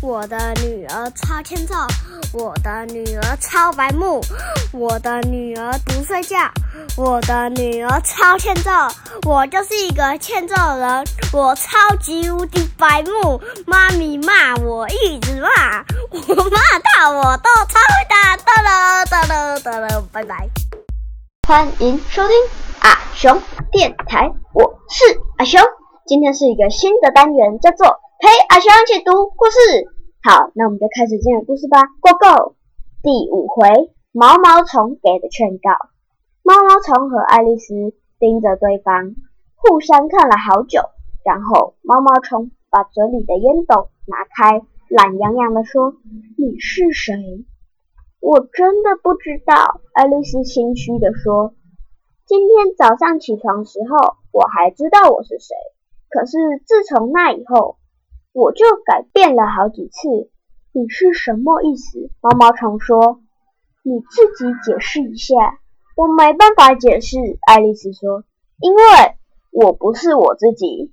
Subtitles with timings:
[0.00, 1.74] 我的女儿超欠揍，
[2.32, 4.20] 我的女儿超白目，
[4.72, 6.36] 我的女儿不睡觉，
[6.96, 8.70] 我的女儿超欠揍，
[9.26, 20.48] 我就是一个欠揍人，我超级无敌白目，妈咪骂我一直骂，我骂到我都超会打，哒了哒了哒了，拜拜。
[21.48, 22.36] 欢迎收听
[22.80, 23.42] 阿熊
[23.72, 25.04] 电台，我是
[25.38, 25.60] 阿熊。
[26.06, 29.86] 今天是一个新的单元，叫做陪阿熊一起读故事。
[30.24, 31.86] 好，那我们就开始今天的故事吧。
[32.00, 32.56] Go Go！
[33.00, 35.70] 第五回，毛毛虫给的劝告。
[36.42, 39.14] 毛毛虫和爱丽丝盯着对方，
[39.54, 40.82] 互相看了好久，
[41.24, 45.94] 然后毛毛虫把嘴里的烟斗拿开，懒洋洋地说
[46.36, 47.46] ：“你是谁？”
[48.18, 51.54] 我真的不知道，爱丽丝心虚地说
[52.26, 55.54] ：“今天早上起床时候，我还知道我是谁。
[56.10, 57.76] 可是自从那以后，
[58.38, 60.30] 我就改变了好几次。
[60.70, 63.20] 你是什么意思？”毛毛虫说
[63.82, 65.34] ：“你自己解释一下。”
[65.96, 67.16] 我没办法解释，
[67.48, 68.22] 爱丽丝说
[68.62, 68.80] ：“因为
[69.50, 70.92] 我不是我自己。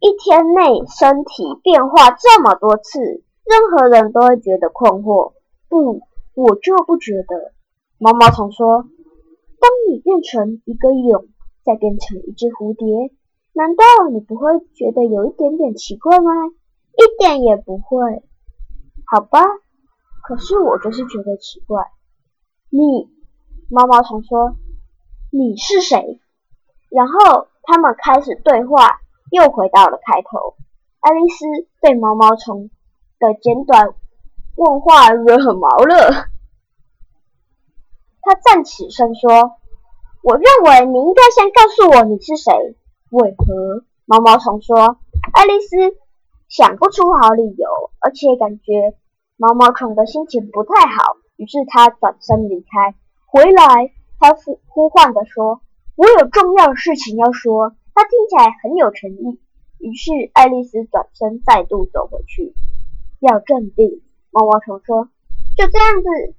[0.00, 5.34] 一天内身体变化这么多次，任何人都会觉得困惑。
[5.68, 6.00] 不。”
[6.34, 7.52] 我就不觉得，
[7.98, 8.88] 毛毛虫说
[9.60, 11.26] ：“当你变成一个蛹，
[11.62, 13.14] 再变成一只蝴蝶，
[13.52, 16.32] 难道你不会觉得有一点点奇怪吗？
[16.96, 18.22] 一点也不会，
[19.06, 19.40] 好吧？
[20.22, 21.82] 可是我就是觉得奇怪。”
[22.70, 23.10] 你，
[23.70, 24.56] 毛毛虫说
[25.30, 26.20] ：“你是谁？”
[26.90, 30.56] 然后他们开始对话，又回到了开头。
[31.00, 31.44] 爱丽丝
[31.80, 32.70] 被毛毛虫
[33.18, 33.94] 的简短。
[34.54, 36.28] 问话惹毛了，
[38.20, 39.56] 她站起身说
[40.22, 42.52] ：“我认为你应该先告诉我你是谁。”
[43.10, 43.84] 为何？
[44.04, 44.98] 毛毛虫说
[45.32, 45.96] ：“爱丽丝
[46.52, 47.66] 想不出好理由，
[47.98, 48.92] 而且感觉
[49.38, 52.94] 毛毛虫的心情不太好，于是他转身离开。
[53.24, 55.62] 回来，他呼呼唤的说
[55.96, 59.40] ：“我有重要的事情要说。”他听起来很有诚意。
[59.78, 62.52] 于是爱丽丝转身再度走回去，
[63.20, 64.02] 要镇定。
[64.30, 65.08] 毛毛虫说
[65.56, 66.34] ：“就这样子。”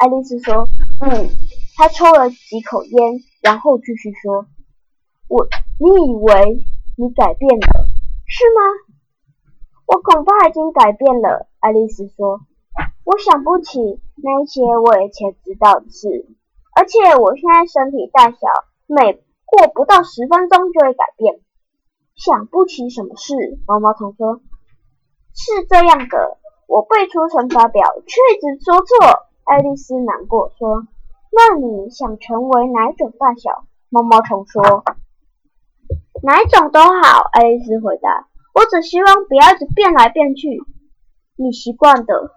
[0.00, 0.64] 爱丽丝说
[1.04, 1.28] ：“嗯。”
[1.76, 4.46] 她抽了几口烟，然后继续说
[5.28, 5.46] ：“我，
[5.78, 6.64] 你以为
[6.96, 7.84] 你改变了，
[8.26, 8.88] 是吗
[9.92, 12.40] ？”“我恐怕已经改变了。”爱丽丝说
[13.04, 16.26] ：“我想不起那些我以前知道的事，
[16.74, 18.38] 而且我现在身体大小，
[18.86, 21.40] 每过不到十分钟就会改变。
[22.14, 23.34] 想不起什么事。”
[23.68, 24.40] 毛毛虫说
[25.36, 26.38] ：“是这样的。”
[26.68, 29.26] 我背出乘法表，却一直说错。
[29.44, 30.86] 爱丽丝难过说
[31.30, 34.82] ：“那你想成为哪种大小？”毛毛虫说
[36.24, 40.48] ：“哪种都好。”爱丽丝回答：“我只希望不要一直变来变去。”
[41.36, 42.36] 你习惯的。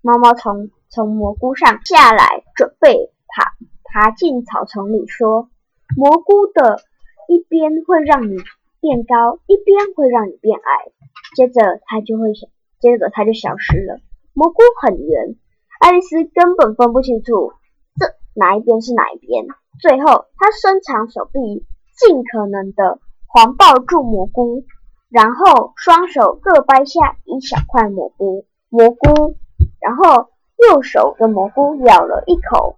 [0.00, 3.52] 毛毛虫从蘑菇上下来，准备爬
[3.84, 5.50] 爬进草丛里，说
[5.96, 6.80] ：“蘑菇的
[7.28, 8.36] 一边会让你
[8.80, 10.92] 变高，一边会让你变矮。”
[11.36, 12.48] 接着它就会想。
[12.80, 13.98] 接着它就消失了。
[14.34, 15.34] 蘑菇很圆，
[15.80, 17.52] 爱丽丝根本分不清楚
[17.98, 19.46] 这哪一边是哪一边。
[19.80, 21.66] 最后，她伸长手臂，
[21.98, 24.62] 尽可能的环抱住蘑菇，
[25.08, 29.36] 然后双手各掰下一小块蘑菇，蘑菇，
[29.80, 32.76] 然后右手的蘑菇咬了一口，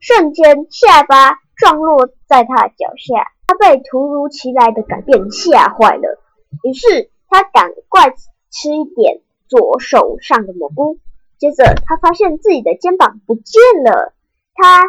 [0.00, 3.32] 瞬间下巴撞落在他脚下。
[3.46, 6.20] 他被突如其来的改变吓坏了，
[6.62, 8.14] 于是他赶快。
[8.50, 10.96] 吃一点左手上的蘑菇，
[11.36, 14.14] 接着他发现自己的肩膀不见了。
[14.54, 14.84] 他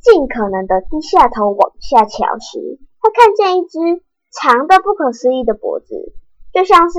[0.00, 6.12] 尽可能的低下头往下瞧时，他看见一只长的不可思议的脖子，
[6.52, 6.98] 就像是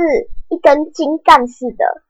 [0.50, 2.04] 一根茎干似的。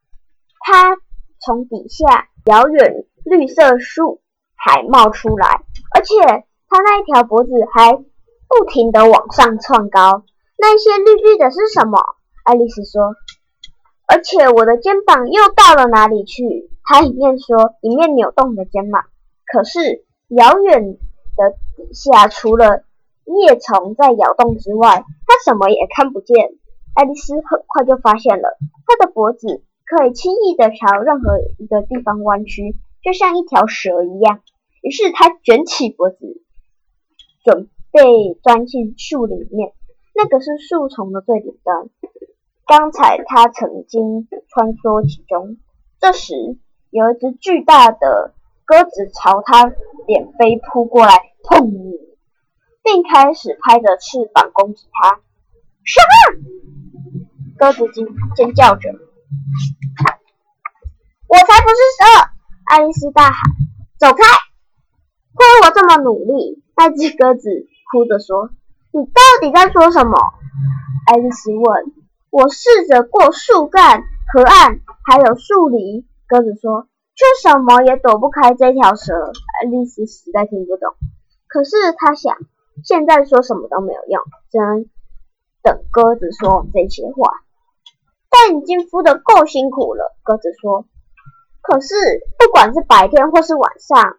[0.60, 0.98] 它
[1.40, 4.22] 从底下遥远绿色树
[4.56, 6.16] 还冒出来，而且
[6.70, 10.24] 它那一条脖子还不停的往上窜高。
[10.58, 12.00] 那些绿绿的是什么？
[12.44, 13.16] 爱丽丝说。
[14.08, 16.70] 而且我的肩膀又到了哪里去？
[16.84, 19.06] 他一面说，一面扭动着肩膀。
[19.46, 22.84] 可是遥远的底下，除了
[23.26, 26.36] 叶虫在摇动之外，他什么也看不见。
[26.94, 34.42] 爱丽丝很快就发现了，他的脖子可以轻易地朝任何一个地方弯曲，就像一条蛇一样。
[34.82, 36.42] 于是他卷起脖子，
[37.44, 39.74] 准备钻进树里面。
[40.14, 41.90] 那个是树丛的最顶端。
[42.68, 45.58] 刚才他曾经穿梭其中，
[46.00, 46.34] 这时
[46.90, 48.34] 有一只巨大的
[48.66, 49.74] 鸽子朝他
[50.08, 52.01] 脸飞扑过来，砰！
[52.84, 55.20] 并开始拍着翅膀攻击他。
[55.84, 56.42] 什么？
[57.58, 58.06] 鸽子尖
[58.36, 58.90] 尖叫着，
[61.28, 62.32] 我才不是蛇！
[62.66, 63.36] 爱丽丝大喊
[64.00, 64.24] ：“走开！
[65.34, 68.50] 亏我这么努力！”那只鸽子哭着说
[68.92, 70.18] ：“你到底在说什么？”
[71.06, 71.94] 爱丽丝问。
[72.32, 74.04] “我试着过树干、
[74.34, 79.14] 河岸，还有树篱。”鸽子说，“却什么也躲不开这条蛇。”
[79.62, 80.96] 爱丽丝实在听不懂。
[81.48, 82.38] 可是她想，
[82.84, 84.86] 现在说什么都没有用，只能
[85.62, 87.32] 等鸽子说这些话。
[88.30, 90.86] 但已经孵得够辛苦了，鸽子说。
[91.62, 91.94] 可是
[92.40, 94.18] 不管是白天或是晚上，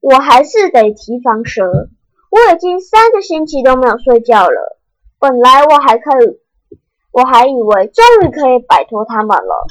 [0.00, 1.88] 我还是得提防蛇。
[2.30, 4.78] 我已经三个星期都没有睡觉了。
[5.18, 6.40] 本来我还可以，
[7.10, 9.66] 我还以为终于可以摆脱它们了，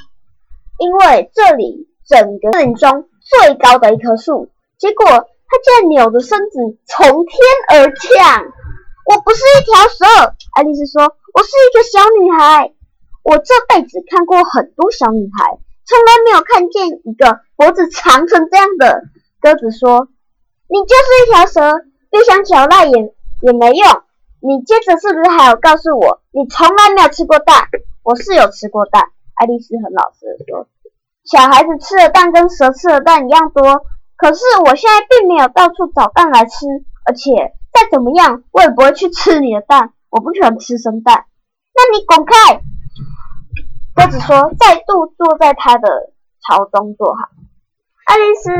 [0.77, 4.49] 因为这里整个森林中最高的一棵树。
[4.77, 7.37] 结果它竟然扭着身子从天
[7.67, 8.45] 而降。
[9.03, 12.71] 我不是一条蛇，爱丽丝说，我是一个小女孩。
[13.23, 19.03] 我这辈子看过很多小女孩，从来没有看见一个脖子长成这样的。
[19.41, 20.07] 鸽子说
[20.71, 24.03] ：“你就是一条蛇，别想狡赖也也没用。
[24.39, 27.67] 你接着是不是还要告诉我，你从来没有吃过蛋？
[28.03, 30.67] 我是有吃过蛋。”爱丽丝很老实的说
[31.25, 33.83] ：“小孩子吃的蛋跟蛇吃的蛋一样多，
[34.21, 36.67] 可是我现在并没有到处找蛋来吃，
[37.05, 37.31] 而且
[37.73, 39.93] 再怎么样，我也不会去吃你的蛋。
[40.11, 41.25] 我不喜欢吃生蛋。
[41.73, 42.61] 那你滚开！”
[43.95, 46.13] 鸽子说：“再度坐在他的
[46.45, 47.29] 巢中坐好。”
[48.05, 48.51] 爱丽丝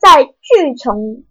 [0.00, 1.24] 在巨虫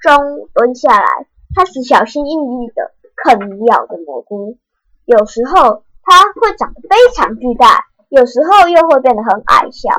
[0.00, 1.26] 中蹲下来，
[1.56, 4.56] 开始小心翼翼地啃咬着蘑菇。
[5.04, 9.90] 有时候它会长得非常巨大，有时候又会变得很矮小。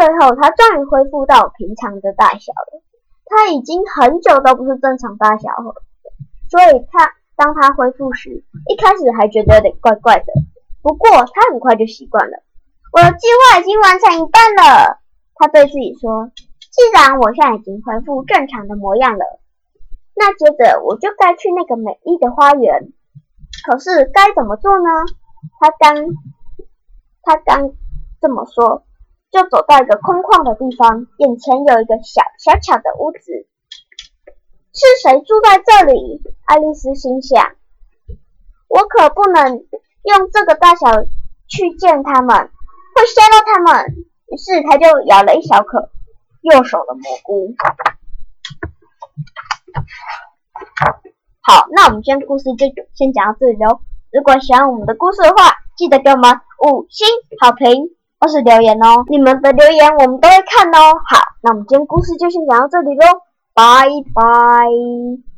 [0.00, 2.80] 最后，他终于恢复到平常的大小了。
[3.26, 5.74] 他已经很久都不是正常大小了，
[6.48, 10.24] 所以他当他恢复时，一开始还觉得有点怪怪的。
[10.80, 12.42] 不过他很快就习惯了。
[12.94, 15.00] 我的计划已经完成一半了，
[15.34, 16.30] 他对自己说。
[16.70, 19.38] 既然我现在已经恢复正常的模样了，
[20.14, 22.90] 那接着我就该去那个美丽的花园。
[23.66, 24.88] 可是该怎么做呢？
[25.60, 26.06] 他刚
[27.22, 27.72] 他刚
[28.18, 28.84] 这么说，
[29.30, 33.46] 就走到一个空旷的地方，眼前有一个小小巧的屋子。
[34.72, 36.22] 是谁住在这里？
[36.46, 37.52] 爱丽丝心想。
[38.68, 39.64] 我可不能。
[40.02, 41.04] 用这个大小
[41.46, 43.84] 去见他们，会吓到他们。
[44.28, 45.90] 于是他就咬了一小口
[46.40, 47.54] 右手的蘑菇。
[51.42, 53.82] 好，那我们今天故事就先讲到这里喽。
[54.10, 57.06] 如果喜欢我们的故事的话，记得给我们五星
[57.42, 59.02] 好评或是留言哦。
[59.08, 60.92] 你们的留言我们都会看哦。
[61.08, 63.22] 好，那我们今天故事就先讲到这里喽，
[63.54, 65.29] 拜拜。